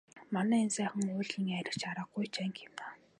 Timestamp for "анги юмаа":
2.43-2.91